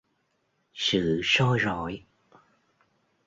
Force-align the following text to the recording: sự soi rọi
sự 0.73 1.21
soi 1.23 1.57
rọi 1.63 1.93